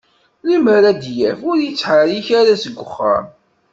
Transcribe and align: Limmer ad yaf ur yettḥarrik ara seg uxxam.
Limmer 0.47 0.83
ad 0.91 1.01
yaf 1.19 1.39
ur 1.49 1.57
yettḥarrik 1.61 2.27
ara 2.39 2.61
seg 2.63 2.75
uxxam. 2.85 3.25